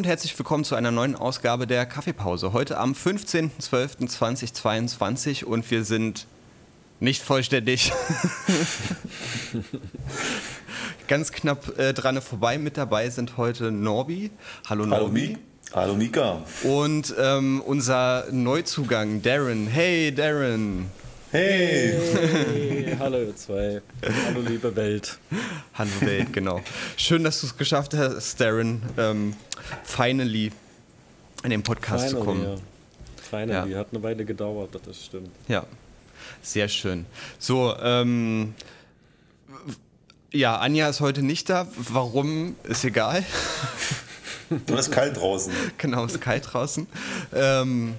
[0.00, 2.54] Hallo und herzlich willkommen zu einer neuen Ausgabe der Kaffeepause.
[2.54, 6.26] Heute am 15.12.2022 und wir sind
[7.00, 7.92] nicht vollständig.
[11.06, 12.56] Ganz knapp äh, dran vorbei.
[12.56, 14.30] Mit dabei sind heute Norbi.
[14.70, 15.36] Hallo Norbi.
[15.74, 16.44] Hallo Mika.
[16.62, 19.66] Und ähm, unser Neuzugang Darren.
[19.66, 20.90] Hey Darren.
[21.32, 21.92] Hey.
[21.92, 22.96] hey.
[22.98, 23.80] Hallo ihr zwei.
[24.26, 25.16] Hallo liebe Welt.
[25.74, 26.60] Hallo Welt, genau.
[26.96, 29.36] Schön, dass du es geschafft hast, Darren, ähm,
[29.84, 30.50] finally
[31.44, 32.42] in den Podcast finally, zu kommen.
[32.42, 32.56] Ja.
[33.30, 33.78] Finally, ja.
[33.78, 35.30] hat eine Weile gedauert, das stimmt.
[35.46, 35.64] Ja,
[36.42, 37.06] sehr schön.
[37.38, 38.54] So, ähm,
[40.32, 41.68] ja, Anja ist heute nicht da.
[41.76, 43.24] Warum, ist egal.
[44.50, 45.52] Und es ist kalt draußen.
[45.78, 46.88] Genau, es ist kalt draußen.
[47.32, 47.94] Ähm,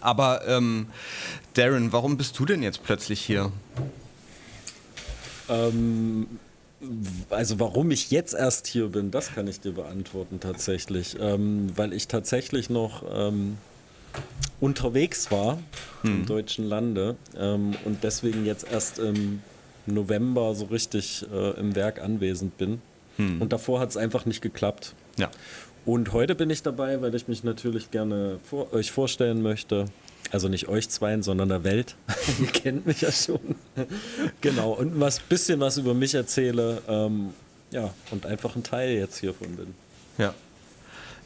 [0.00, 0.86] aber ähm,
[1.54, 3.52] Darren, warum bist du denn jetzt plötzlich hier?
[5.48, 6.26] Ähm,
[7.28, 11.16] also warum ich jetzt erst hier bin, das kann ich dir beantworten tatsächlich.
[11.20, 13.58] Ähm, weil ich tatsächlich noch ähm,
[14.60, 15.58] unterwegs war
[16.02, 16.20] hm.
[16.20, 19.42] im deutschen Lande ähm, und deswegen jetzt erst im
[19.86, 22.80] November so richtig äh, im Werk anwesend bin.
[23.16, 23.40] Hm.
[23.42, 24.94] Und davor hat es einfach nicht geklappt.
[25.16, 25.30] Ja.
[25.86, 29.86] Und heute bin ich dabei, weil ich mich natürlich gerne vor, euch vorstellen möchte.
[30.30, 31.96] Also nicht euch zweien, sondern der Welt.
[32.40, 33.56] Ihr kennt mich ja schon.
[34.40, 34.72] genau.
[34.72, 36.82] Und was bisschen was über mich erzähle.
[36.86, 37.30] Ähm,
[37.70, 39.74] ja, und einfach ein Teil jetzt hiervon bin.
[40.18, 40.34] Ja.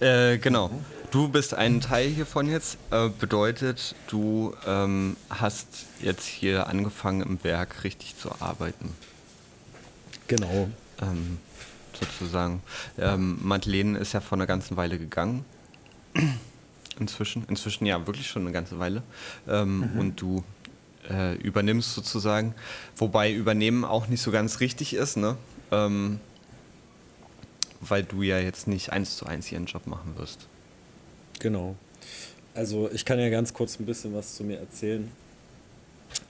[0.00, 0.70] Äh, genau.
[1.10, 2.78] Du bist ein Teil hiervon jetzt.
[2.90, 8.94] Äh, bedeutet, du ähm, hast jetzt hier angefangen im Werk richtig zu arbeiten.
[10.28, 10.68] Genau.
[11.02, 11.38] Ähm,
[11.96, 12.62] sozusagen.
[12.98, 15.44] Ähm, Madeleine ist ja vor einer ganzen Weile gegangen.
[16.98, 17.44] Inzwischen.
[17.48, 19.02] Inzwischen ja wirklich schon eine ganze Weile.
[19.48, 19.98] Ähm, mhm.
[19.98, 20.44] Und du
[21.10, 22.54] äh, übernimmst sozusagen.
[22.96, 25.36] Wobei übernehmen auch nicht so ganz richtig ist, ne?
[25.70, 26.20] Ähm,
[27.80, 30.46] weil du ja jetzt nicht eins zu eins ihren Job machen wirst.
[31.40, 31.76] Genau.
[32.54, 35.10] Also ich kann ja ganz kurz ein bisschen was zu mir erzählen.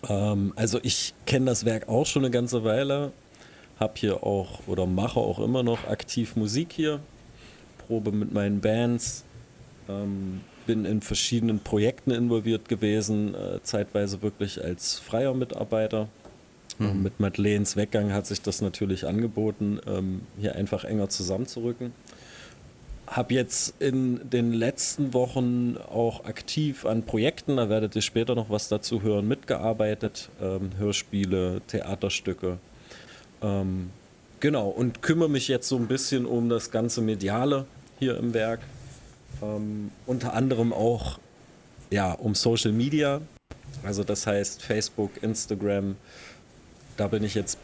[0.08, 3.12] Ähm, also ich kenne das Werk auch schon eine ganze Weile,
[3.78, 7.00] habe hier auch oder mache auch immer noch aktiv Musik hier,
[7.86, 9.24] probe mit meinen Bands,
[9.88, 16.08] ähm, bin in verschiedenen Projekten involviert gewesen, äh, zeitweise wirklich als freier Mitarbeiter.
[16.78, 17.02] Mhm.
[17.02, 21.92] Mit Madeleines Weggang hat sich das natürlich angeboten, ähm, hier einfach enger zusammenzurücken.
[23.06, 28.48] Habe jetzt in den letzten Wochen auch aktiv an Projekten, da werdet ihr später noch
[28.48, 30.30] was dazu hören, mitgearbeitet.
[30.40, 32.58] Ähm, Hörspiele, Theaterstücke.
[33.44, 33.90] Ähm,
[34.40, 37.66] genau, und kümmere mich jetzt so ein bisschen um das ganze Mediale
[37.98, 38.60] hier im Werk.
[39.42, 41.18] Ähm, unter anderem auch
[41.90, 43.20] ja, um Social Media.
[43.82, 45.96] Also das heißt Facebook, Instagram,
[46.96, 47.58] da bin ich jetzt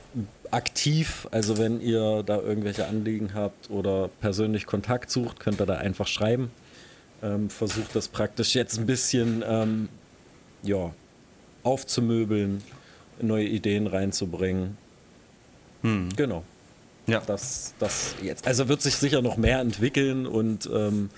[0.51, 1.27] aktiv.
[1.31, 6.07] Also wenn ihr da irgendwelche Anliegen habt oder persönlich Kontakt sucht, könnt ihr da einfach
[6.07, 6.51] schreiben.
[7.23, 9.89] Ähm, versucht das praktisch jetzt ein bisschen ähm,
[10.63, 10.93] ja,
[11.63, 12.63] aufzumöbeln,
[13.21, 14.77] neue Ideen reinzubringen.
[15.83, 16.09] Hm.
[16.17, 16.45] Genau.
[17.07, 17.23] Ja.
[17.27, 18.47] Das, das jetzt.
[18.47, 21.11] Also wird sich sicher noch mehr entwickeln und ähm,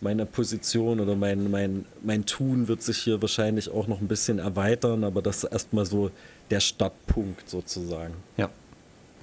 [0.00, 4.38] meine Position oder mein, mein, mein Tun wird sich hier wahrscheinlich auch noch ein bisschen
[4.38, 6.10] erweitern, aber das ist erstmal so
[6.50, 8.14] der Startpunkt sozusagen.
[8.36, 8.50] Ja.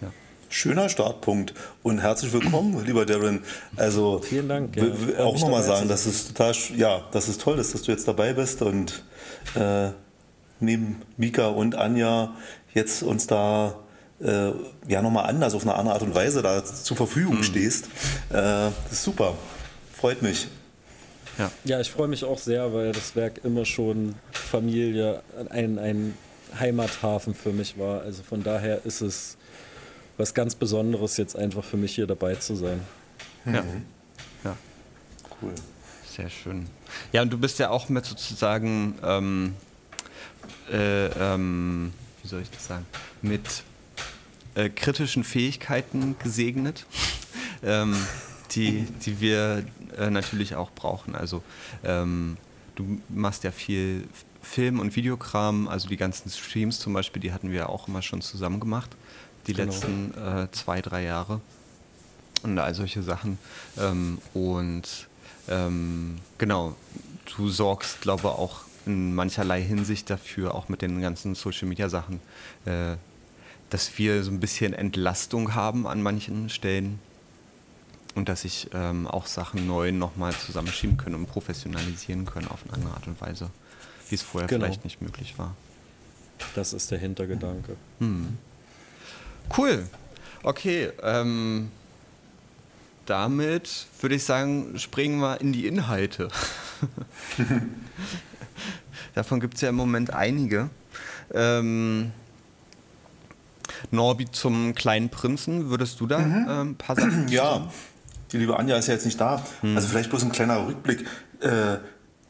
[0.02, 0.12] ja.
[0.50, 3.44] Schöner Startpunkt und herzlich willkommen, lieber Darren.
[3.76, 4.76] Also vielen Dank.
[4.76, 8.34] Ja, auch nochmal sagen, das ist total, ja, das ist toll, dass du jetzt dabei
[8.34, 9.04] bist und
[9.56, 9.90] äh,
[10.60, 12.36] neben Mika und Anja
[12.74, 13.83] jetzt uns da
[14.24, 14.52] äh,
[14.88, 17.44] ja nochmal anders auf eine andere Art und Weise da zur Verfügung mhm.
[17.44, 17.86] stehst.
[18.30, 19.36] Äh, das ist super.
[19.94, 20.48] Freut mich.
[21.38, 21.52] Ja.
[21.64, 26.14] ja, ich freue mich auch sehr, weil das Werk immer schon Familie, ein, ein
[26.60, 28.02] Heimathafen für mich war.
[28.02, 29.38] Also von daher ist es
[30.18, 32.82] was ganz Besonderes, jetzt einfach für mich hier dabei zu sein.
[33.46, 33.64] Ja.
[33.64, 33.86] Mhm.
[34.44, 34.56] Ja.
[35.42, 35.54] Cool.
[36.16, 36.68] Sehr schön.
[37.12, 39.56] Ja, und du bist ja auch mit sozusagen, ähm,
[40.72, 42.86] äh, ähm, wie soll ich das sagen,
[43.24, 43.64] mit
[44.56, 46.86] äh, kritischen Fähigkeiten gesegnet.
[47.64, 47.96] ähm,
[48.56, 49.66] die, die wir
[49.98, 51.16] äh, natürlich auch brauchen.
[51.16, 51.44] Also
[51.84, 52.38] ähm,
[52.76, 54.08] du machst ja viel
[54.42, 58.22] Film- und Videokram, also die ganzen Streams zum Beispiel, die hatten wir auch immer schon
[58.22, 58.92] zusammen gemacht,
[59.48, 59.72] die genau.
[59.72, 61.42] letzten äh, zwei, drei Jahre.
[62.44, 63.38] Und all solche Sachen.
[63.80, 65.08] Ähm, und
[65.48, 66.76] ähm, genau,
[67.38, 72.20] du sorgst, glaube ich, auch in mancherlei Hinsicht dafür, auch mit den ganzen Social-Media-Sachen,
[72.66, 72.98] äh,
[73.74, 77.00] dass wir so ein bisschen Entlastung haben an manchen Stellen
[78.14, 82.74] und dass sich ähm, auch Sachen neu nochmal zusammenschieben können und professionalisieren können auf eine
[82.74, 83.50] andere Art und Weise,
[84.10, 84.66] wie es vorher genau.
[84.66, 85.56] vielleicht nicht möglich war.
[86.54, 87.76] Das ist der Hintergedanke.
[87.98, 88.38] Hm.
[89.58, 89.88] Cool.
[90.44, 90.92] Okay.
[91.02, 91.72] Ähm,
[93.08, 96.28] damit würde ich sagen, springen wir in die Inhalte.
[99.16, 100.70] Davon gibt es ja im Moment einige.
[101.34, 102.12] Ähm,
[103.94, 106.48] Norbi zum kleinen Prinzen, würdest du da mhm.
[106.50, 107.68] ähm, ein paar Sachen Ja,
[108.32, 109.44] die liebe Anja ist ja jetzt nicht da.
[109.62, 109.76] Mhm.
[109.76, 111.06] Also vielleicht bloß ein kleiner Rückblick.
[111.40, 111.78] Äh,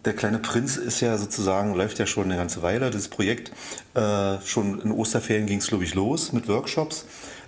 [0.05, 3.51] der kleine Prinz ist ja sozusagen, läuft ja schon eine ganze Weile, das Projekt.
[3.93, 7.05] Äh, schon in Osterferien ging es, glaube ich, los mit Workshops.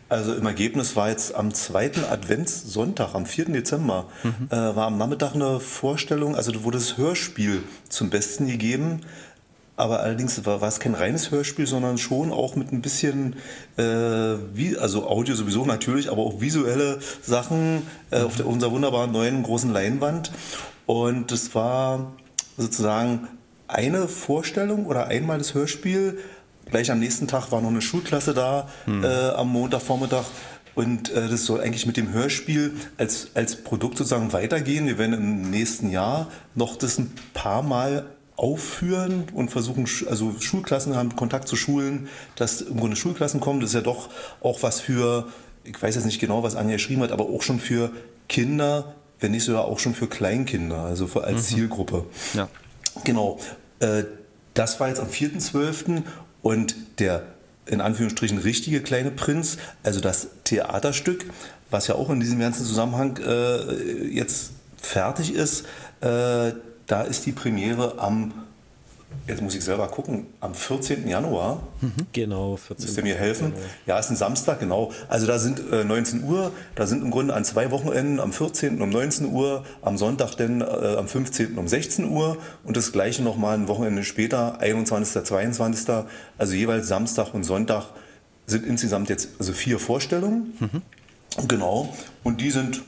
[0.07, 3.45] Also im Ergebnis war jetzt am zweiten Adventssonntag, am 4.
[3.45, 4.47] Dezember, mhm.
[4.51, 9.01] äh, war am Nachmittag eine Vorstellung, also wurde das Hörspiel zum Besten gegeben.
[9.77, 13.35] Aber allerdings war, war es kein reines Hörspiel, sondern schon auch mit ein bisschen,
[13.77, 17.81] äh, wie, also Audio sowieso natürlich, aber auch visuelle Sachen
[18.11, 20.31] äh, auf der, unserer wunderbaren neuen großen Leinwand.
[20.85, 22.13] Und das war
[22.57, 23.27] sozusagen
[23.67, 26.19] eine Vorstellung oder einmal das Hörspiel
[26.69, 29.03] Gleich am nächsten Tag war noch eine Schulklasse da, hm.
[29.03, 30.25] äh, am Montagvormittag.
[30.73, 34.87] Und äh, das soll eigentlich mit dem Hörspiel als, als Produkt sozusagen weitergehen.
[34.87, 38.05] Wir werden im nächsten Jahr noch das ein paar Mal
[38.37, 43.61] aufführen und versuchen, also Schulklassen haben Kontakt zu Schulen, dass im Grunde Schulklassen kommen.
[43.61, 44.09] Das ist ja doch
[44.41, 45.27] auch was für,
[45.63, 47.91] ich weiß jetzt nicht genau, was Anja geschrieben hat, aber auch schon für
[48.27, 51.55] Kinder, wenn nicht sogar auch schon für Kleinkinder, also für, als mhm.
[51.55, 52.05] Zielgruppe.
[52.33, 52.49] Ja.
[53.03, 53.39] Genau.
[53.79, 54.03] Äh,
[54.53, 56.03] das war jetzt am 4.12.
[56.41, 57.23] Und der
[57.65, 61.25] in Anführungsstrichen richtige kleine Prinz, also das Theaterstück,
[61.71, 65.65] was ja auch in diesem ganzen Zusammenhang äh, jetzt fertig ist,
[66.01, 66.51] äh,
[66.87, 68.33] da ist die Premiere am
[69.27, 70.27] Jetzt muss ich selber gucken.
[70.39, 71.07] Am 14.
[71.07, 71.63] Januar.
[71.81, 71.93] Mhm.
[72.13, 72.85] Genau, 14.
[72.85, 73.53] Müsst ihr mir helfen?
[73.53, 73.69] Januar.
[73.87, 74.91] Ja, ist ein Samstag, genau.
[75.07, 78.81] Also da sind äh, 19 Uhr, da sind im Grunde an zwei Wochenenden, am 14.
[78.81, 81.57] um 19 Uhr, am Sonntag dann äh, am 15.
[81.57, 85.23] um 16 Uhr und das gleiche nochmal ein Wochenende später, 21.
[85.23, 86.05] 22.
[86.37, 87.85] Also jeweils Samstag und Sonntag
[88.45, 90.53] sind insgesamt jetzt also vier Vorstellungen.
[90.59, 91.47] Mhm.
[91.47, 91.95] Genau.
[92.23, 92.83] Und die sind,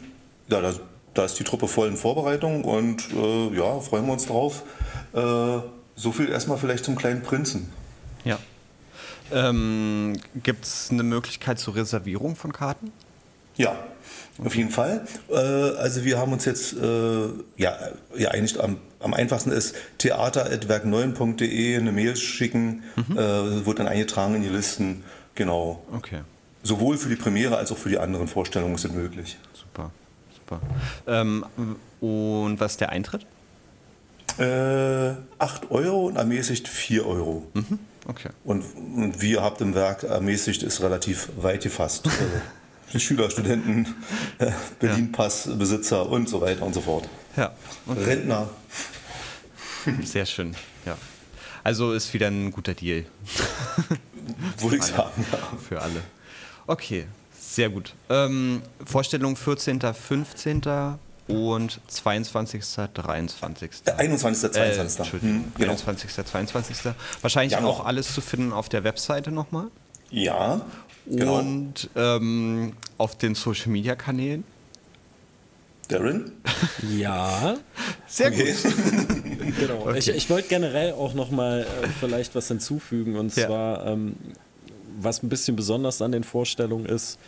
[0.50, 0.74] ja, da,
[1.18, 4.64] da, ist die Truppe voll in Vorbereitung und äh, ja, freuen wir uns drauf.
[5.14, 5.60] Äh,
[5.96, 7.70] so viel erstmal vielleicht zum kleinen Prinzen.
[8.24, 8.40] Ja.
[9.32, 12.92] Ähm, Gibt es eine Möglichkeit zur Reservierung von Karten?
[13.56, 13.76] Ja,
[14.44, 15.08] auf jeden Fall.
[15.30, 17.28] Äh, also wir haben uns jetzt äh,
[17.58, 17.78] ja,
[18.16, 23.18] ja eigentlich am, am einfachsten ist theater.werkneuen.de eine Mail schicken, mhm.
[23.18, 25.04] äh, wird dann eingetragen in die Listen.
[25.36, 25.84] Genau.
[25.92, 26.22] Okay.
[26.64, 29.38] Sowohl für die Premiere als auch für die anderen Vorstellungen sind möglich.
[30.48, 30.62] Super.
[31.08, 31.46] Ähm,
[32.00, 33.26] und was ist der Eintritt?
[34.38, 37.48] Äh, 8 Euro und ermäßigt 4 Euro.
[37.54, 37.80] Mhm.
[38.08, 38.30] Okay.
[38.44, 42.08] Und, und wie ihr habt im Werk, ermäßigt ist relativ weit gefasst.
[42.88, 43.86] Also Schüler, Studenten,
[44.38, 44.50] äh,
[44.80, 47.10] Berlin-Pass-Besitzer und so weiter und so fort.
[47.36, 47.52] Ja.
[47.86, 48.02] Okay.
[48.02, 48.50] Rentner.
[50.06, 50.56] Sehr schön,
[50.86, 50.98] ja.
[51.66, 53.04] Also ist wieder ein guter Deal.
[54.60, 55.38] Würde ich sagen, ja.
[55.68, 56.02] Für alle.
[56.66, 57.08] Okay,
[57.40, 57.94] sehr gut.
[58.10, 60.62] Ähm, Vorstellung 14., 15
[61.28, 62.64] und 22.
[62.94, 63.72] 23.
[63.86, 64.52] Äh, 21.
[64.52, 64.56] 22.
[64.56, 65.72] Äh, Entschuldigung, hm, genau.
[65.72, 66.12] 21.
[66.26, 66.78] 22.
[67.22, 69.68] Wahrscheinlich ja, auch alles zu finden auf der Webseite nochmal.
[70.10, 70.62] Ja.
[71.06, 71.40] Genau.
[71.40, 74.44] Und ähm, auf den Social Media Kanälen.
[75.88, 76.32] Darren?
[76.90, 77.58] Ja.
[78.08, 78.54] Sehr okay.
[78.54, 79.58] gut.
[79.60, 79.82] genau.
[79.82, 80.00] Okay.
[80.00, 83.48] Ich, ich wollte generell auch nochmal äh, vielleicht was hinzufügen und ja.
[83.48, 84.16] zwar, ähm,
[85.00, 87.20] was ein bisschen besonders an den Vorstellungen ist,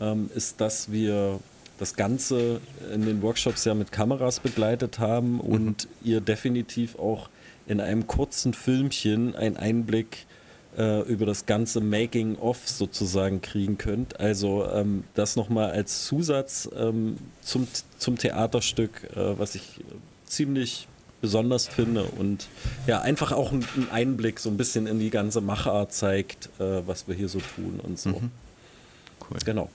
[0.00, 1.40] ähm, ist, dass wir
[1.78, 2.60] das Ganze
[2.92, 6.08] in den Workshops ja mit Kameras begleitet haben und mhm.
[6.08, 7.28] ihr definitiv auch
[7.66, 10.26] in einem kurzen Filmchen einen Einblick
[10.76, 14.20] äh, über das ganze Making-of sozusagen kriegen könnt.
[14.20, 17.66] Also ähm, das nochmal als Zusatz ähm, zum,
[17.98, 19.80] zum Theaterstück, äh, was ich
[20.26, 20.88] ziemlich
[21.24, 22.48] besonders finde und
[22.86, 27.08] ja, einfach auch einen Einblick so ein bisschen in die ganze Machart zeigt, äh, was
[27.08, 28.10] wir hier so tun und so.
[28.10, 28.30] Mhm.
[29.20, 29.38] Cool.
[29.42, 29.70] Genau.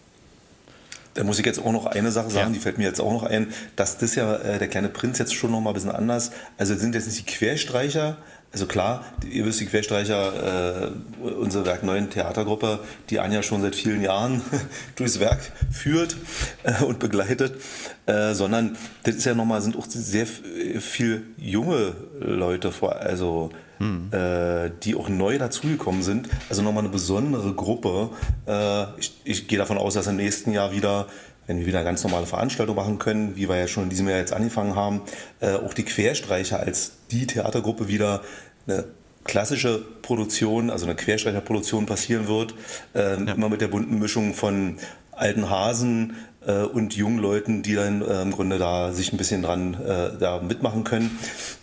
[1.14, 2.54] Da muss ich jetzt auch noch eine Sache sagen, ja.
[2.54, 5.34] die fällt mir jetzt auch noch ein, dass das ja äh, der kleine Prinz jetzt
[5.34, 6.32] schon noch mal ein bisschen anders.
[6.58, 8.18] Also sind jetzt nicht die Querstreicher,
[8.52, 10.88] also klar, ihr wisst, die Querstreicher,
[11.22, 12.80] äh, unsere Werk 9 Theatergruppe,
[13.12, 14.42] die Anja schon seit vielen Jahren
[14.96, 15.40] durchs Werk
[15.72, 16.18] führt
[16.64, 17.62] äh, und begleitet,
[18.08, 24.10] äh, sondern das ist ja nochmal, sind auch sehr viel junge Leute vor, also hm.
[24.12, 26.30] äh, die auch neu dazugekommen sind.
[26.50, 28.10] Also nochmal eine besondere Gruppe.
[28.48, 31.08] Äh, ich, ich gehe davon aus, dass im nächsten Jahr wieder
[31.48, 34.20] wenn wir wieder ganz normale Veranstaltungen machen können, wie wir ja schon in diesem Jahr
[34.20, 35.02] jetzt angefangen haben,
[35.40, 38.22] äh, auch die Querstreicher als die Theatergruppe wieder
[38.68, 38.86] eine
[39.24, 42.54] klassische Produktion, also eine Querstreicherproduktion passieren wird,
[42.94, 43.34] äh, ja.
[43.34, 44.78] immer mit der bunten Mischung von
[45.12, 49.42] alten Hasen äh, und jungen Leuten, die dann äh, im Grunde da sich ein bisschen
[49.42, 51.18] dran äh, da mitmachen können.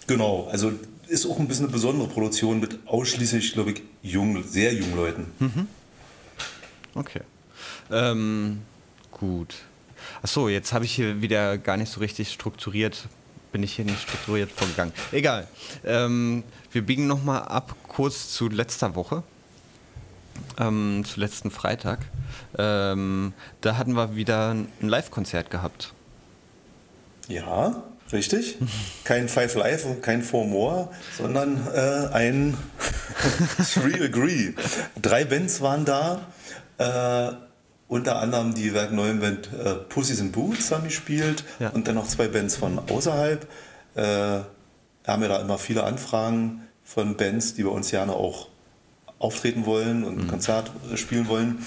[0.08, 0.72] Genau, also
[1.08, 5.26] ist auch ein bisschen eine besondere Produktion mit ausschließlich, glaube ich, jungen, sehr jungen Leuten.
[5.38, 5.68] Mhm.
[6.94, 7.20] Okay.
[7.90, 8.62] Ähm,
[9.10, 9.54] gut.
[10.22, 13.08] Achso, jetzt habe ich hier wieder gar nicht so richtig strukturiert,
[13.52, 14.92] bin ich hier nicht strukturiert vorgegangen.
[15.12, 15.48] Egal.
[15.84, 19.22] Ähm, wir biegen nochmal ab, kurz zu letzter Woche.
[20.58, 22.00] Ähm, zu letzten Freitag.
[22.58, 25.94] Ähm, da hatten wir wieder ein Live-Konzert gehabt.
[27.28, 27.82] Ja,
[28.12, 28.58] richtig.
[29.04, 32.56] Kein Five Live und kein Four More, sondern äh, ein
[33.74, 34.54] Three Agree.
[35.00, 36.26] Drei Bands waren da.
[36.78, 37.32] Äh,
[37.88, 41.68] unter anderem die Werk neuen Band äh, Pussies and Boots haben gespielt ja.
[41.70, 43.46] und dann noch zwei Bands von außerhalb.
[43.94, 44.44] Äh, wir
[45.06, 48.48] haben ja da immer viele Anfragen von Bands, die bei uns gerne auch
[49.18, 50.30] auftreten wollen und ein mhm.
[50.30, 51.64] Konzert spielen wollen.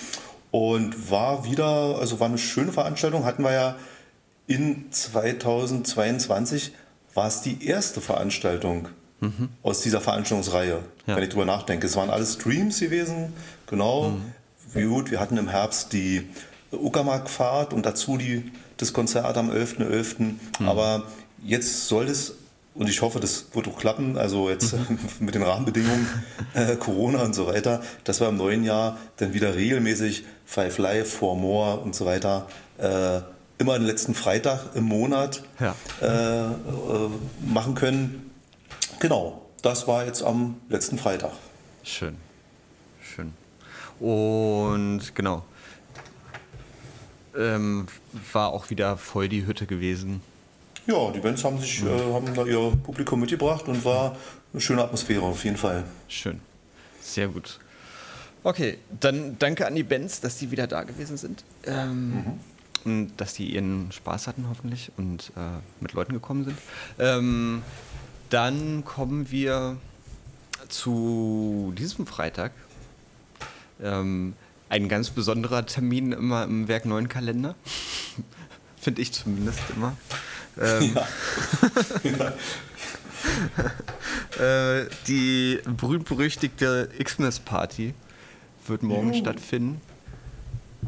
[0.51, 3.75] Und war wieder, also war eine schöne Veranstaltung, hatten wir ja
[4.49, 6.73] in 2022
[7.13, 8.87] war es die erste Veranstaltung
[9.19, 9.49] mhm.
[9.61, 11.15] aus dieser Veranstaltungsreihe, ja.
[11.15, 11.85] wenn ich drüber nachdenke.
[11.85, 13.31] Es waren alles Streams gewesen,
[13.67, 14.15] genau.
[14.73, 14.89] Mhm.
[14.89, 16.27] Gut, wir hatten im Herbst die
[16.71, 19.87] Uckermark-Fahrt und dazu die, das Konzert am 11.11.
[19.87, 20.19] .11.
[20.19, 20.67] Mhm.
[20.67, 21.03] Aber
[21.43, 22.33] jetzt soll es,
[22.73, 24.97] und ich hoffe, das wird auch klappen, also jetzt mhm.
[25.19, 26.07] mit den Rahmenbedingungen,
[26.55, 31.13] äh, Corona und so weiter, dass wir im neuen Jahr dann wieder regelmäßig Five Live,
[31.13, 32.47] Four More und so weiter
[32.79, 33.21] äh,
[33.59, 35.75] immer den letzten Freitag im Monat ja.
[36.01, 37.09] äh, äh,
[37.45, 38.31] machen können.
[38.99, 41.33] Genau, das war jetzt am letzten Freitag.
[41.83, 42.15] Schön,
[43.01, 43.33] schön.
[43.99, 45.43] Und genau,
[47.37, 47.87] ähm,
[48.31, 50.21] war auch wieder voll die Hütte gewesen.
[50.87, 54.15] Ja, die Bands haben sich, äh, haben da ihr Publikum mitgebracht und war
[54.53, 55.83] eine schöne Atmosphäre auf jeden Fall.
[56.07, 56.39] Schön,
[57.01, 57.59] sehr gut.
[58.41, 61.43] Okay, dann danke an die Bands, dass die wieder da gewesen sind.
[61.65, 62.39] Ähm, mhm
[62.85, 66.57] und dass die ihren Spaß hatten hoffentlich und äh, mit Leuten gekommen sind.
[66.97, 67.61] Ähm,
[68.29, 69.77] dann kommen wir
[70.67, 72.51] zu diesem Freitag.
[73.81, 74.33] Ähm,
[74.69, 77.55] ein ganz besonderer Termin immer im Werk 9 Kalender.
[78.77, 79.97] Finde ich zumindest immer.
[80.59, 80.95] Ähm,
[82.03, 82.33] ja.
[84.81, 87.93] äh, die berühmt-berüchtigte Xmas-Party
[88.67, 89.21] wird morgen Juhu.
[89.21, 89.81] stattfinden.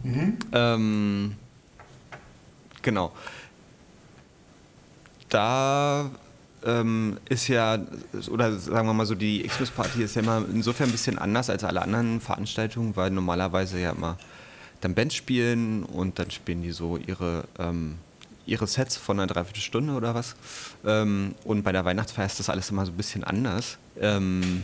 [0.04, 0.38] Mhm.
[0.54, 1.36] Ähm,
[2.82, 3.12] Genau.
[5.30, 6.10] Da
[6.66, 7.80] ähm, ist ja,
[8.30, 11.64] oder sagen wir mal so, die Xmas-Party ist ja immer insofern ein bisschen anders als
[11.64, 14.18] alle anderen Veranstaltungen, weil normalerweise ja immer
[14.82, 17.98] dann Bands spielen und dann spielen die so ihre, ähm,
[18.46, 20.36] ihre Sets von einer Dreiviertelstunde oder was.
[20.86, 23.78] Ähm, und bei der Weihnachtsfeier ist das alles immer so ein bisschen anders.
[24.00, 24.64] Ähm,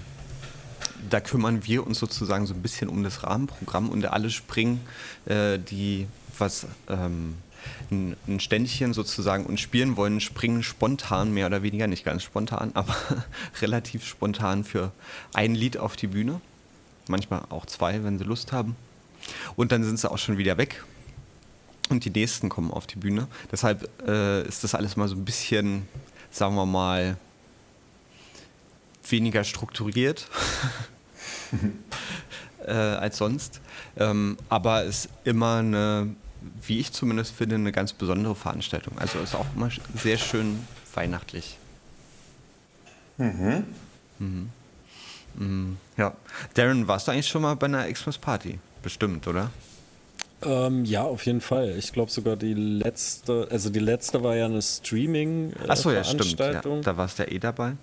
[1.10, 4.82] da kümmern wir uns sozusagen so ein bisschen um das Rahmenprogramm und alle springen,
[5.26, 6.08] äh, die
[6.38, 7.36] was ähm,
[7.92, 12.72] ein, ein Ständchen sozusagen und spielen wollen, springen spontan, mehr oder weniger, nicht ganz spontan,
[12.74, 12.96] aber
[13.62, 14.92] relativ spontan für
[15.34, 16.42] ein Lied auf die Bühne.
[17.08, 18.76] Manchmal auch zwei, wenn sie Lust haben.
[19.56, 20.84] Und dann sind sie auch schon wieder weg.
[21.90, 23.28] Und die nächsten kommen auf die Bühne.
[23.52, 25.88] Deshalb äh, ist das alles mal so ein bisschen,
[26.32, 27.18] sagen wir mal,
[29.10, 30.28] weniger strukturiert
[32.66, 33.62] äh, als sonst.
[33.98, 36.16] Ähm, aber es ist immer eine
[36.65, 38.98] wie ich zumindest finde, eine ganz besondere Veranstaltung.
[39.00, 40.60] Also ist auch immer sehr schön
[40.94, 41.58] weihnachtlich.
[43.17, 43.63] Mhm.
[44.20, 44.50] Mhm.
[45.36, 45.77] Mhm.
[45.98, 46.13] Ja.
[46.53, 48.60] Darren, warst du eigentlich schon mal bei einer Xmas Party?
[48.84, 49.51] Bestimmt, oder?
[50.44, 51.75] Ähm, ja, auf jeden Fall.
[51.77, 55.67] Ich glaube sogar die letzte, also die letzte war ja eine Streaming-Veranstaltung.
[55.67, 56.39] Äh, Achso, ja, stimmt.
[56.39, 56.82] Ja.
[56.82, 57.74] Da warst du ja eh dabei.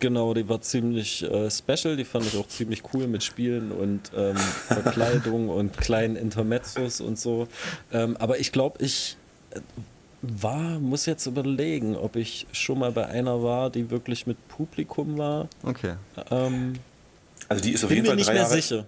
[0.00, 4.10] Genau, die war ziemlich äh, special, die fand ich auch ziemlich cool mit Spielen und
[4.16, 7.48] ähm, Verkleidung und kleinen Intermezzos und so.
[7.92, 9.16] Ähm, aber ich glaube, ich
[9.50, 9.60] äh,
[10.22, 15.16] war, muss jetzt überlegen, ob ich schon mal bei einer war, die wirklich mit Publikum
[15.16, 15.48] war.
[15.62, 15.94] Okay.
[16.30, 16.74] Ähm,
[17.48, 18.86] also die ist auf jeden Fall drei Jahre, sicher.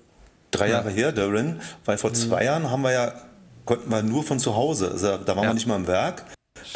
[0.51, 2.15] drei Jahre her, Darren, weil vor mhm.
[2.15, 3.15] zwei Jahren haben wir ja
[3.65, 5.51] konnten wir nur von zu Hause, also da waren ja.
[5.51, 6.25] wir nicht mal im Werk.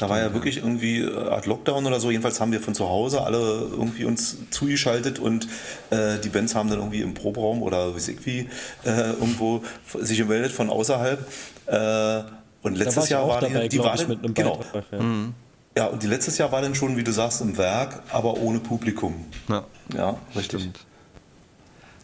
[0.01, 2.11] Da war ja wirklich irgendwie äh, Art Lockdown oder so.
[2.11, 5.47] Jedenfalls haben wir von zu Hause alle irgendwie uns zugeschaltet und
[5.91, 8.49] äh, die Bands haben dann irgendwie im Proberaum oder wie ich wie
[8.85, 9.63] äh, irgendwo
[9.99, 11.21] sich gemeldet von außerhalb.
[11.67, 12.23] Äh,
[12.63, 14.57] und letztes Jahr war dabei, die, die war dann, mit genau.
[14.57, 15.01] Beitrag, ja.
[15.01, 15.35] Mhm.
[15.77, 15.87] ja.
[15.89, 19.27] und die letztes Jahr war dann schon, wie du sagst, im Werk, aber ohne Publikum.
[19.49, 20.63] Ja, ja richtig.
[20.63, 20.79] Stimmt.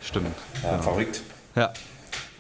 [0.03, 0.37] Stimmt.
[0.63, 0.83] Ja, ja.
[0.83, 1.23] verrückt.
[1.55, 1.73] Ja.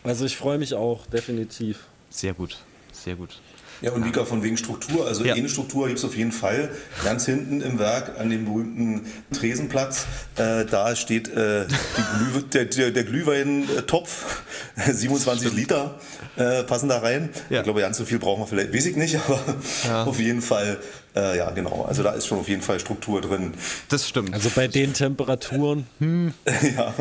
[0.04, 1.86] Also ich freue mich auch, definitiv.
[2.10, 2.58] Sehr gut,
[2.92, 3.40] sehr gut.
[3.83, 5.06] Ja, und Mika, von wegen Struktur.
[5.06, 5.35] Also ja.
[5.35, 6.71] eine Struktur gibt es auf jeden Fall.
[7.04, 10.06] Ganz hinten im Werk an dem berühmten Tresenplatz,
[10.37, 14.42] äh, da steht äh, Glüh, der, der, der Glühwein-Topf.
[14.76, 15.59] 27 Stimmt.
[15.59, 15.99] Liter
[16.37, 17.30] äh, passen da rein.
[17.50, 17.59] Ja.
[17.59, 19.40] Ich glaube, ganz so viel brauchen wir vielleicht, weiß ich nicht, aber
[19.85, 20.04] ja.
[20.04, 20.78] auf jeden Fall
[21.16, 21.87] Äh, ja, genau.
[21.88, 23.54] Also da ist schon auf jeden Fall Struktur drin.
[23.88, 24.35] Das stimmt.
[24.35, 26.35] Also bei den Temperaturen, hm,
[26.76, 26.92] ja.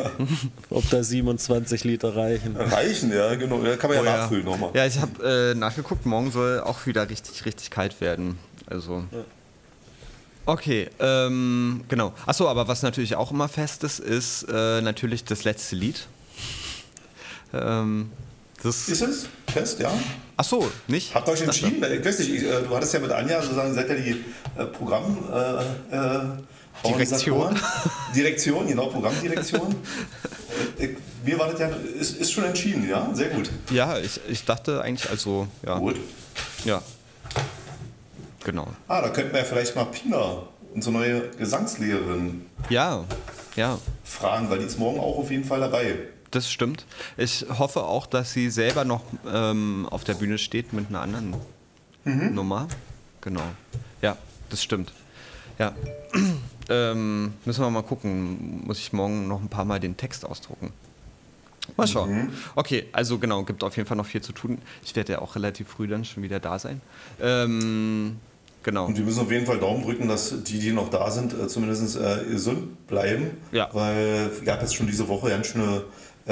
[0.69, 2.55] ob da 27 Liter reichen.
[2.55, 3.61] Reichen, ja, genau.
[3.61, 4.51] Da kann man oh, ja nachfüllen ja.
[4.51, 4.71] nochmal.
[4.73, 8.37] Ja, ich habe äh, nachgeguckt, morgen soll auch wieder richtig, richtig kalt werden.
[8.67, 9.03] Also.
[9.11, 9.25] Ja.
[10.45, 12.13] Okay, ähm, genau.
[12.25, 16.07] Achso, aber was natürlich auch immer fest ist, ist äh, natürlich das letzte Lied.
[17.51, 18.11] Ähm,
[18.65, 19.27] das ist es?
[19.53, 19.91] Fest, ja?
[20.37, 21.13] Ach so, nicht?
[21.13, 21.83] Habt ihr euch entschieden?
[21.83, 24.25] Ich weiß nicht, ich, äh, du hattest ja mit Anja sozusagen, seid ja die
[24.57, 25.17] äh, Programm...
[25.31, 26.19] Äh, äh
[26.85, 27.57] Direktion.
[28.15, 29.75] Direktion, genau, Programmdirektion.
[30.77, 30.89] Äh,
[31.25, 33.09] mir war das ja, ist, ist schon entschieden, ja?
[33.13, 33.49] Sehr gut.
[33.71, 35.77] Ja, ich, ich dachte eigentlich, also, ja.
[35.77, 35.97] Gut.
[36.63, 36.81] Ja.
[38.43, 38.67] Genau.
[38.87, 40.43] Ah, da könnten wir ja vielleicht mal Pina,
[40.73, 43.03] unsere neue Gesangslehrerin, ja,
[43.55, 43.79] ja.
[44.03, 45.95] fragen, weil die ist morgen auch auf jeden Fall dabei
[46.35, 46.85] das stimmt.
[47.17, 51.33] Ich hoffe auch, dass sie selber noch ähm, auf der Bühne steht mit einer anderen
[52.03, 52.33] mhm.
[52.33, 52.67] Nummer.
[53.21, 53.43] Genau.
[54.01, 54.17] Ja,
[54.49, 54.93] das stimmt.
[55.57, 55.73] Ja.
[56.69, 58.65] ähm, müssen wir mal gucken.
[58.65, 60.71] Muss ich morgen noch ein paar Mal den Text ausdrucken.
[61.77, 62.13] Mal schauen.
[62.13, 62.29] Mhm.
[62.55, 64.59] Okay, also genau, gibt auf jeden Fall noch viel zu tun.
[64.83, 66.81] Ich werde ja auch relativ früh dann schon wieder da sein.
[67.19, 68.17] Ähm,
[68.61, 68.85] genau.
[68.85, 71.47] Und wir müssen auf jeden Fall Daumen drücken, dass die, die noch da sind, äh,
[71.47, 73.31] zumindest äh, gesund bleiben.
[73.51, 73.69] Ja.
[73.73, 75.83] Weil es gab jetzt schon diese Woche ganz schöne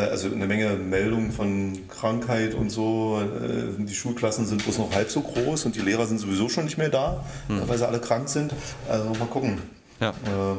[0.01, 3.21] also eine Menge Meldungen von Krankheit und so.
[3.21, 6.65] Äh, die Schulklassen sind bloß noch halb so groß und die Lehrer sind sowieso schon
[6.65, 7.67] nicht mehr da, hm.
[7.67, 8.53] weil sie alle krank sind.
[8.89, 9.62] Also mal gucken.
[10.00, 10.09] Ja.
[10.09, 10.55] Äh,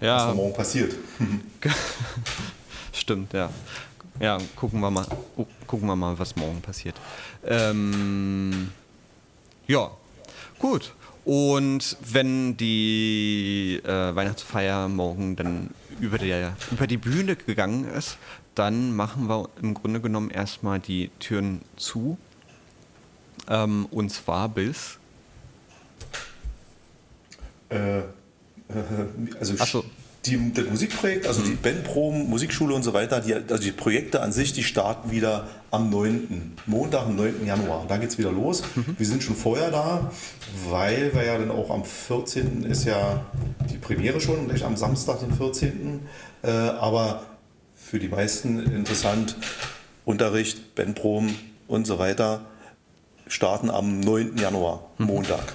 [0.00, 0.28] ja.
[0.28, 0.94] Was morgen passiert.
[2.92, 3.50] Stimmt, ja.
[4.20, 5.06] Ja, gucken wir mal,
[5.66, 6.96] gucken wir mal, was morgen passiert.
[7.44, 8.70] Ähm,
[9.66, 9.90] ja,
[10.58, 10.92] gut.
[11.26, 18.16] Und wenn die äh, Weihnachtsfeier morgen dann über, der, über die Bühne gegangen ist,
[18.54, 22.16] dann machen wir im Grunde genommen erstmal die Türen zu.
[23.48, 24.98] Ähm, und zwar bis.
[27.70, 28.04] Äh, äh
[29.40, 29.84] also so
[30.26, 31.44] die, das Musikprojekt, also mhm.
[31.44, 35.48] die Bandproben, Musikschule und so weiter, die, also die Projekte an sich, die starten wieder
[35.70, 36.56] am 9.
[36.66, 37.46] Montag, am 9.
[37.46, 37.84] Januar.
[37.88, 38.62] Da geht es wieder los.
[38.74, 38.96] Mhm.
[38.98, 40.10] Wir sind schon vorher da,
[40.68, 42.64] weil wir ja dann auch am 14.
[42.64, 43.24] ist ja
[43.70, 46.00] die Premiere schon, nicht am Samstag, den 14.
[46.42, 47.22] Äh, aber
[47.74, 49.36] für die meisten interessant,
[50.04, 51.34] Unterricht, Bandproben
[51.66, 52.42] und so weiter
[53.26, 54.36] starten am 9.
[54.36, 55.06] Januar, mhm.
[55.06, 55.52] Montag.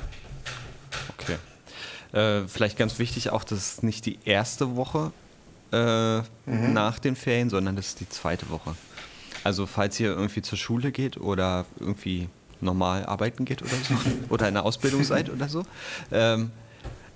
[1.18, 1.38] Okay.
[2.14, 5.12] Äh, vielleicht ganz wichtig auch, das ist nicht die erste Woche
[5.72, 6.74] äh, mhm.
[6.74, 8.76] nach den Ferien, sondern das ist die zweite Woche.
[9.44, 13.96] Also falls ihr irgendwie zur Schule geht oder irgendwie normal arbeiten geht oder so
[14.30, 15.64] oder in der Ausbildung seid oder so,
[16.12, 16.52] ähm,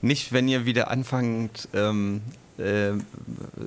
[0.01, 2.21] nicht wenn ihr wieder anfangt ähm,
[2.57, 2.91] äh,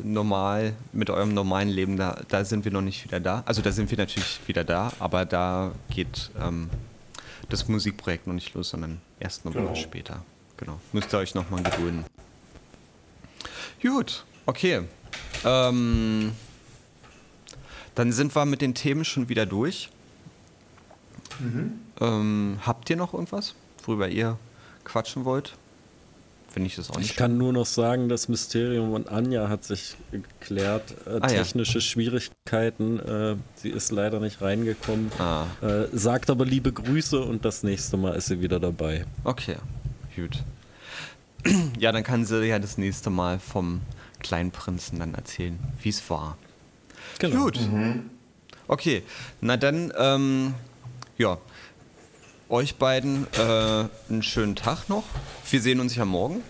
[0.03, 3.43] normal mit eurem normalen Leben, da, da sind wir noch nicht wieder da.
[3.45, 6.71] Also da sind wir natürlich wieder da, aber da geht ähm,
[7.49, 9.75] das Musikprojekt noch nicht los, sondern erst eine Woche genau.
[9.75, 10.23] später.
[10.59, 10.79] Genau.
[10.93, 12.05] Müsst ihr euch nochmal gedulden.
[13.81, 14.83] Gut, okay.
[15.45, 16.33] Ähm,
[17.95, 19.89] dann sind wir mit den Themen schon wieder durch.
[21.39, 21.81] Mhm.
[22.01, 24.37] Ähm, habt ihr noch irgendwas, worüber ihr
[24.85, 25.55] quatschen wollt?
[26.49, 27.11] Finde ich das auch nicht.
[27.11, 30.95] Ich kann nur noch sagen, das Mysterium und Anja hat sich geklärt.
[31.07, 31.81] Äh, ah, technische ja.
[31.81, 32.99] Schwierigkeiten.
[32.99, 35.13] Äh, sie ist leider nicht reingekommen.
[35.19, 35.45] Ah.
[35.61, 39.05] Äh, sagt aber liebe Grüße und das nächste Mal ist sie wieder dabei.
[39.25, 39.57] Okay,
[40.19, 40.45] gut.
[41.79, 43.81] Ja, dann kann sie ja das nächste Mal vom
[44.19, 46.37] kleinen Prinzen dann erzählen, wie es war.
[47.21, 47.45] Genau.
[47.45, 47.61] Gut.
[47.61, 48.11] Mhm.
[48.67, 49.03] Okay,
[49.41, 50.55] na dann, ähm,
[51.17, 51.39] ja,
[52.49, 55.05] euch beiden äh, einen schönen Tag noch.
[55.49, 56.43] Wir sehen uns ja morgen.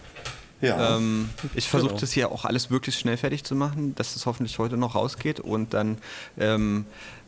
[0.61, 0.97] Ja.
[0.97, 2.01] Ähm, ich versuche genau.
[2.01, 5.39] das hier auch alles möglichst schnell fertig zu machen, dass das hoffentlich heute noch rausgeht
[5.39, 5.99] und dann
[6.39, 6.87] ähm,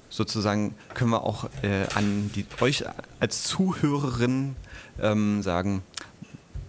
[0.09, 2.85] sozusagen können wir auch äh, an die, euch
[3.21, 4.57] als Zuhörerin
[5.01, 5.83] ähm, sagen,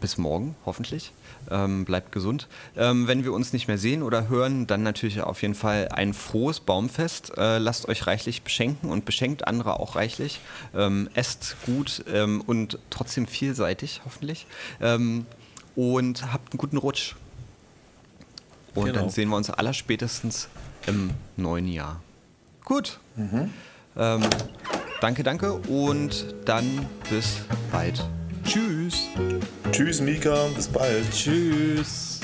[0.02, 1.14] bis morgen, hoffentlich.
[1.50, 2.48] Ähm, bleibt gesund.
[2.76, 6.14] Ähm, wenn wir uns nicht mehr sehen oder hören, dann natürlich auf jeden Fall ein
[6.14, 7.38] frohes Baumfest.
[7.38, 10.42] Äh, lasst euch reichlich beschenken und beschenkt andere auch reichlich.
[10.76, 14.46] Ähm, esst gut ähm, und trotzdem vielseitig, hoffentlich.
[14.82, 15.26] Ähm,
[15.76, 17.16] und habt einen guten Rutsch.
[18.76, 19.00] Und genau.
[19.00, 20.50] dann sehen wir uns allerspätestens
[20.88, 22.02] im neuen Jahr.
[22.64, 23.00] Gut.
[23.16, 23.54] Mhm.
[23.98, 24.22] Ähm,
[25.02, 28.06] danke, danke und dann bis bald.
[28.44, 29.08] Tschüss.
[29.72, 30.48] Tschüss, Mika.
[30.56, 31.10] Bis bald.
[31.12, 32.20] Tschüss.